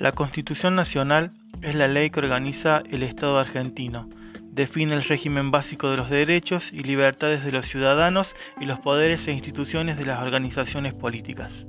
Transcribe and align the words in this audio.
La 0.00 0.12
Constitución 0.12 0.76
Nacional 0.76 1.32
es 1.60 1.74
la 1.74 1.86
ley 1.86 2.08
que 2.08 2.20
organiza 2.20 2.82
el 2.90 3.02
Estado 3.02 3.38
argentino. 3.38 4.08
Define 4.44 4.94
el 4.94 5.04
régimen 5.04 5.50
básico 5.50 5.90
de 5.90 5.98
los 5.98 6.08
derechos 6.08 6.72
y 6.72 6.82
libertades 6.82 7.44
de 7.44 7.52
los 7.52 7.66
ciudadanos 7.66 8.34
y 8.58 8.64
los 8.64 8.80
poderes 8.80 9.28
e 9.28 9.32
instituciones 9.32 9.98
de 9.98 10.06
las 10.06 10.22
organizaciones 10.22 10.94
políticas. 10.94 11.66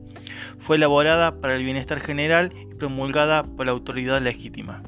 Fue 0.59 0.77
elaborada 0.77 1.41
para 1.41 1.57
el 1.57 1.65
bienestar 1.65 1.99
general 1.99 2.53
y 2.55 2.73
promulgada 2.73 3.43
por 3.43 3.65
la 3.65 3.73
autoridad 3.73 4.21
legítima. 4.21 4.81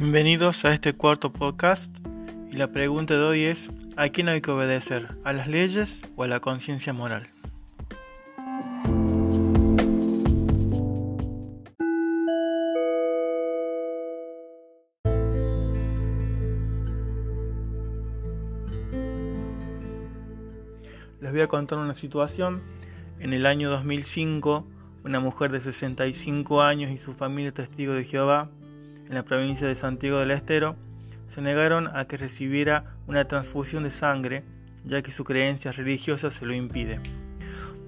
Bienvenidos 0.00 0.64
a 0.64 0.72
este 0.72 0.92
cuarto 0.92 1.32
podcast 1.32 1.92
y 2.52 2.56
la 2.56 2.70
pregunta 2.70 3.14
de 3.14 3.20
hoy 3.20 3.44
es 3.46 3.68
¿a 3.96 4.08
quién 4.10 4.28
hay 4.28 4.40
que 4.40 4.52
obedecer? 4.52 5.08
¿A 5.24 5.32
las 5.32 5.48
leyes 5.48 6.00
o 6.14 6.22
a 6.22 6.28
la 6.28 6.38
conciencia 6.38 6.92
moral? 6.92 7.28
Les 21.20 21.32
voy 21.32 21.40
a 21.40 21.48
contar 21.48 21.78
una 21.78 21.94
situación. 21.94 22.62
En 23.18 23.32
el 23.32 23.46
año 23.46 23.68
2005, 23.68 24.64
una 25.04 25.18
mujer 25.18 25.50
de 25.50 25.60
65 25.60 26.62
años 26.62 26.92
y 26.92 26.98
su 26.98 27.14
familia 27.14 27.50
testigo 27.50 27.94
de 27.94 28.04
Jehová 28.04 28.48
en 29.08 29.14
la 29.14 29.22
provincia 29.22 29.66
de 29.66 29.74
Santiago 29.74 30.18
del 30.18 30.30
Estero, 30.30 30.76
se 31.34 31.40
negaron 31.40 31.88
a 31.96 32.06
que 32.06 32.16
recibiera 32.16 32.84
una 33.06 33.26
transfusión 33.26 33.84
de 33.84 33.90
sangre, 33.90 34.44
ya 34.84 35.02
que 35.02 35.10
su 35.10 35.24
creencia 35.24 35.72
religiosa 35.72 36.30
se 36.30 36.44
lo 36.44 36.54
impide, 36.54 37.00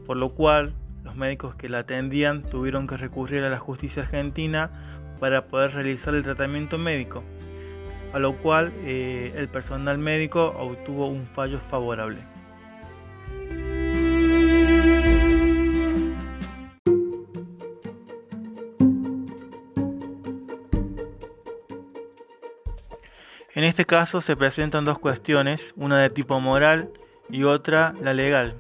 por 0.06 0.16
lo 0.16 0.34
cual 0.34 0.72
los 1.04 1.16
médicos 1.16 1.54
que 1.54 1.68
la 1.68 1.80
atendían 1.80 2.42
tuvieron 2.42 2.86
que 2.86 2.96
recurrir 2.96 3.42
a 3.44 3.50
la 3.50 3.58
justicia 3.58 4.02
argentina 4.02 4.70
para 5.18 5.46
poder 5.46 5.72
realizar 5.72 6.14
el 6.14 6.22
tratamiento 6.22 6.78
médico, 6.78 7.22
a 8.12 8.18
lo 8.18 8.36
cual 8.36 8.72
eh, 8.84 9.32
el 9.36 9.48
personal 9.48 9.98
médico 9.98 10.54
obtuvo 10.58 11.08
un 11.08 11.26
fallo 11.26 11.60
favorable. 11.70 12.18
En 23.54 23.64
este 23.64 23.84
caso 23.84 24.20
se 24.20 24.36
presentan 24.36 24.84
dos 24.84 24.98
cuestiones, 24.98 25.72
una 25.76 26.00
de 26.00 26.10
tipo 26.10 26.38
moral 26.40 26.90
y 27.28 27.42
otra 27.42 27.94
la 28.00 28.14
legal, 28.14 28.54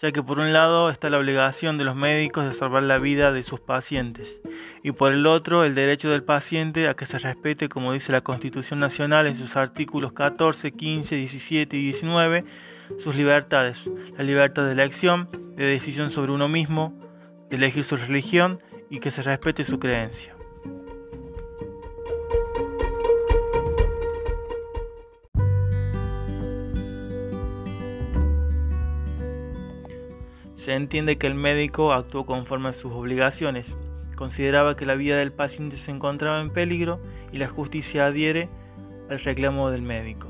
ya 0.00 0.12
que 0.12 0.22
por 0.22 0.38
un 0.38 0.52
lado 0.52 0.90
está 0.90 1.10
la 1.10 1.18
obligación 1.18 1.76
de 1.76 1.84
los 1.84 1.96
médicos 1.96 2.44
de 2.44 2.52
salvar 2.52 2.84
la 2.84 2.98
vida 2.98 3.32
de 3.32 3.42
sus 3.42 3.58
pacientes 3.58 4.40
y 4.82 4.92
por 4.92 5.12
el 5.12 5.26
otro 5.26 5.64
el 5.64 5.74
derecho 5.74 6.08
del 6.08 6.22
paciente 6.22 6.88
a 6.88 6.94
que 6.94 7.06
se 7.06 7.18
respete, 7.18 7.68
como 7.68 7.92
dice 7.92 8.12
la 8.12 8.20
Constitución 8.20 8.78
Nacional 8.78 9.26
en 9.26 9.36
sus 9.36 9.56
artículos 9.56 10.12
14, 10.12 10.72
15, 10.72 11.16
17 11.16 11.76
y 11.76 11.82
19, 11.82 12.44
sus 12.98 13.16
libertades, 13.16 13.90
la 14.16 14.24
libertad 14.24 14.66
de 14.66 14.72
elección, 14.72 15.28
de 15.56 15.66
decisión 15.66 16.10
sobre 16.10 16.32
uno 16.32 16.48
mismo, 16.48 16.94
de 17.50 17.56
elegir 17.56 17.84
su 17.84 17.96
religión 17.96 18.60
y 18.88 19.00
que 19.00 19.10
se 19.10 19.22
respete 19.22 19.64
su 19.64 19.78
creencia. 19.78 20.37
Se 30.68 30.74
entiende 30.74 31.16
que 31.16 31.26
el 31.26 31.34
médico 31.34 31.94
actuó 31.94 32.26
conforme 32.26 32.68
a 32.68 32.72
sus 32.74 32.92
obligaciones, 32.92 33.64
consideraba 34.16 34.76
que 34.76 34.84
la 34.84 34.96
vida 34.96 35.16
del 35.16 35.32
paciente 35.32 35.78
se 35.78 35.90
encontraba 35.90 36.42
en 36.42 36.50
peligro 36.50 37.00
y 37.32 37.38
la 37.38 37.48
justicia 37.48 38.04
adhiere 38.04 38.50
al 39.08 39.18
reclamo 39.18 39.70
del 39.70 39.80
médico. 39.80 40.28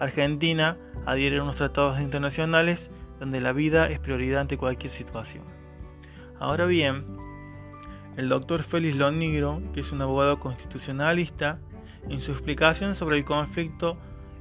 Argentina 0.00 0.76
adhiere 1.06 1.38
a 1.38 1.44
unos 1.44 1.54
tratados 1.54 2.00
internacionales 2.00 2.90
donde 3.20 3.40
la 3.40 3.52
vida 3.52 3.88
es 3.88 4.00
prioridad 4.00 4.40
ante 4.40 4.58
cualquier 4.58 4.90
situación. 4.90 5.44
Ahora 6.40 6.66
bien, 6.66 7.04
el 8.16 8.28
doctor 8.28 8.64
Félix 8.64 8.96
Lonigro, 8.96 9.62
que 9.74 9.78
es 9.82 9.92
un 9.92 10.02
abogado 10.02 10.40
constitucionalista, 10.40 11.60
en 12.08 12.20
su 12.20 12.32
explicación 12.32 12.96
sobre 12.96 13.16
el 13.16 13.24
conflicto 13.24 13.96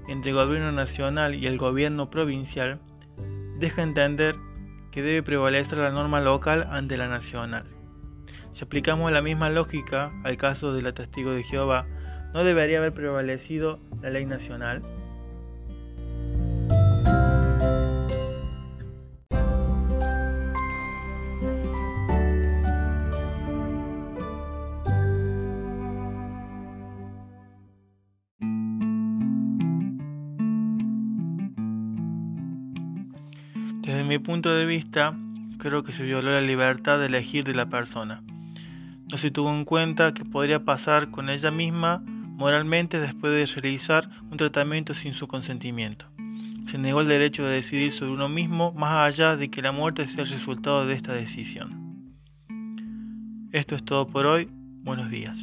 entre 0.08 0.32
el 0.32 0.38
gobierno 0.38 0.72
nacional 0.72 1.36
y 1.36 1.46
el 1.46 1.60
gobierno 1.60 2.10
provincial, 2.10 2.80
deja 3.60 3.84
entender 3.84 4.34
que 4.92 5.02
debe 5.02 5.24
prevalecer 5.24 5.78
la 5.78 5.92
norma 5.92 6.22
local 6.22 6.68
ante 6.70 6.98
la 6.98 7.08
nacional. 7.08 7.66
Si 8.54 8.64
aplicamos 8.64 9.12
la 9.12 9.22
misma 9.22 9.50
lógica 9.50 10.12
al 10.24 10.38
caso 10.38 10.74
de 10.74 10.82
la 10.82 10.94
de 11.34 11.44
Jehová, 11.44 11.88
¿no 12.34 12.44
debería 12.44 12.80
haber 12.80 12.94
prevalecido 12.94 13.80
la 14.02 14.10
ley 14.10 14.26
nacional? 14.26 14.82
Desde 33.82 34.04
mi 34.04 34.20
punto 34.20 34.54
de 34.54 34.68
vista, 34.68 35.18
creo 35.58 35.84
que 35.84 35.92
se 35.92 36.04
violó 36.04 36.32
la 36.32 36.42
libertad 36.42 37.00
de 37.00 37.08
elegir 37.08 37.44
de 37.44 37.56
la 37.56 37.66
persona. 37.66 38.22
No 39.12 39.18
se 39.18 39.32
tuvo 39.32 39.52
en 39.52 39.66
cuenta 39.66 40.14
que 40.14 40.24
podría 40.24 40.64
pasar 40.64 41.10
con 41.10 41.32
ella 41.32 41.50
misma 41.50 42.04
moralmente 42.06 43.00
después 43.00 43.34
de 43.34 43.60
realizar 43.60 44.08
un 44.30 44.38
tratamiento 44.38 44.94
sin 44.94 45.16
su 45.16 45.28
consentimiento. 45.28 46.06
Se 46.70 46.78
negó 46.78 47.02
el 47.02 47.08
derecho 47.08 47.44
de 47.44 47.56
decidir 47.56 47.92
sobre 47.92 48.12
uno 48.12 48.30
mismo 48.30 48.72
más 48.72 49.08
allá 49.08 49.36
de 49.36 49.50
que 49.50 49.64
la 49.64 49.72
muerte 49.72 50.08
sea 50.08 50.26
el 50.26 50.30
resultado 50.30 50.86
de 50.86 50.94
esta 50.94 51.14
decisión. 51.14 52.14
Esto 53.52 53.76
es 53.76 53.84
todo 53.84 54.08
por 54.08 54.28
hoy. 54.28 54.48
Buenos 54.84 55.10
días. 55.10 55.38